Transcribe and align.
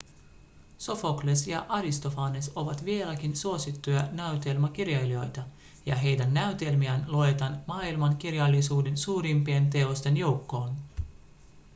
sofokles 0.77 1.47
ja 1.47 1.65
aristofanes 1.69 2.51
ovat 2.55 2.85
vieläkin 2.85 3.35
suosittuja 3.35 4.07
näytelmäkirjailijoita 4.11 5.43
ja 5.85 5.95
heidän 5.95 6.33
näytelmiään 6.33 7.05
luetaan 7.07 7.61
maailmankirjallisuuden 7.67 8.97
suurimpien 8.97 9.69
teosten 9.69 10.17
joukkoon 10.17 10.75